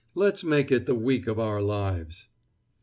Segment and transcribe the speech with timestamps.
[0.15, 2.27] Let's make it the week of our lives!"